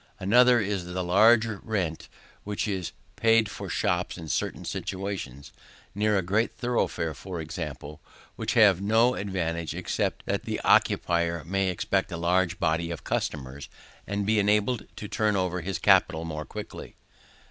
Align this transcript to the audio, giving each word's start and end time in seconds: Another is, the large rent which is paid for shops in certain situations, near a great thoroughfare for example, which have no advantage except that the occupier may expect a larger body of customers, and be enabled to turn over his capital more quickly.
Another 0.19 0.59
is, 0.59 0.85
the 0.85 1.03
large 1.03 1.45
rent 1.45 2.09
which 2.43 2.67
is 2.67 2.91
paid 3.15 3.47
for 3.51 3.69
shops 3.69 4.17
in 4.17 4.29
certain 4.29 4.65
situations, 4.65 5.51
near 5.93 6.17
a 6.17 6.23
great 6.23 6.55
thoroughfare 6.57 7.13
for 7.13 7.39
example, 7.39 8.01
which 8.35 8.55
have 8.55 8.81
no 8.81 9.13
advantage 9.13 9.75
except 9.75 10.25
that 10.25 10.43
the 10.45 10.59
occupier 10.61 11.43
may 11.45 11.69
expect 11.69 12.11
a 12.11 12.17
larger 12.17 12.55
body 12.55 12.89
of 12.89 13.03
customers, 13.03 13.69
and 14.07 14.25
be 14.25 14.39
enabled 14.39 14.87
to 14.95 15.07
turn 15.07 15.35
over 15.35 15.61
his 15.61 15.77
capital 15.77 16.25
more 16.25 16.45
quickly. 16.45 16.95